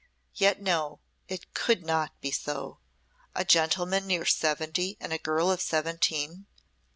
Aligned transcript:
Yet 0.33 0.59
no, 0.59 0.99
it 1.27 1.53
could 1.53 1.85
not 1.85 2.19
be 2.21 2.31
so. 2.31 2.79
A 3.35 3.45
gentleman 3.45 4.07
near 4.07 4.25
seventy 4.25 4.97
and 4.99 5.13
a 5.13 5.19
girl 5.19 5.51
of 5.51 5.61
seventeen! 5.61 6.47